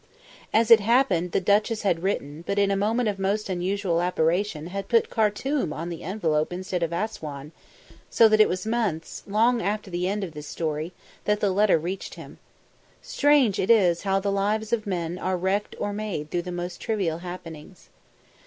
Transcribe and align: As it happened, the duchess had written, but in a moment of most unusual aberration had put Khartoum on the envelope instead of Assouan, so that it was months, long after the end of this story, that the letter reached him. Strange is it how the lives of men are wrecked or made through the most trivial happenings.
As 0.51 0.71
it 0.71 0.79
happened, 0.79 1.31
the 1.31 1.39
duchess 1.39 1.83
had 1.83 2.01
written, 2.01 2.43
but 2.47 2.57
in 2.57 2.71
a 2.71 2.75
moment 2.75 3.07
of 3.07 3.19
most 3.19 3.49
unusual 3.49 4.01
aberration 4.01 4.65
had 4.73 4.87
put 4.87 5.11
Khartoum 5.11 5.71
on 5.71 5.89
the 5.89 6.01
envelope 6.01 6.51
instead 6.51 6.81
of 6.81 6.91
Assouan, 6.91 7.51
so 8.09 8.27
that 8.27 8.41
it 8.41 8.49
was 8.49 8.65
months, 8.65 9.21
long 9.27 9.61
after 9.61 9.91
the 9.91 10.07
end 10.07 10.23
of 10.23 10.31
this 10.33 10.47
story, 10.47 10.91
that 11.25 11.39
the 11.39 11.51
letter 11.51 11.77
reached 11.77 12.15
him. 12.15 12.39
Strange 13.03 13.59
is 13.59 13.99
it 13.99 14.01
how 14.03 14.19
the 14.19 14.31
lives 14.31 14.73
of 14.73 14.87
men 14.87 15.19
are 15.19 15.37
wrecked 15.37 15.75
or 15.77 15.93
made 15.93 16.31
through 16.31 16.41
the 16.41 16.51
most 16.51 16.81
trivial 16.81 17.19
happenings. 17.19 17.89